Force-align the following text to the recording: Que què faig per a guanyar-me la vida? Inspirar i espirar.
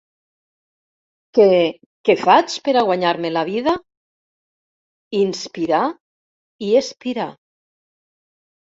Que 1.39 1.45
què 2.09 2.15
faig 2.21 2.55
per 2.69 2.75
a 2.81 2.83
guanyar-me 2.89 3.33
la 3.35 3.45
vida? 3.51 3.77
Inspirar 5.23 5.85
i 6.67 6.75
espirar. 6.85 7.33